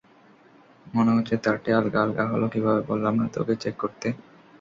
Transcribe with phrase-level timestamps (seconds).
[0.87, 4.07] মনে হচ্ছে তারটি আলগা, আলগা হলো কিভাবে, বললাম না তোকে চেক করতে।